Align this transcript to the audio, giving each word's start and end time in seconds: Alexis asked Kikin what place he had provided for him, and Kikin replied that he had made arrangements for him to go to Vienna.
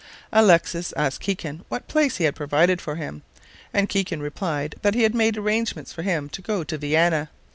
Alexis 0.33 0.91
asked 0.97 1.21
Kikin 1.21 1.63
what 1.69 1.87
place 1.87 2.17
he 2.17 2.23
had 2.23 2.33
provided 2.35 2.81
for 2.81 2.95
him, 2.95 3.21
and 3.71 3.87
Kikin 3.87 4.19
replied 4.19 4.73
that 4.81 4.95
he 4.95 5.03
had 5.03 5.13
made 5.13 5.37
arrangements 5.37 5.93
for 5.93 6.01
him 6.01 6.27
to 6.29 6.41
go 6.41 6.63
to 6.63 6.75
Vienna. 6.75 7.29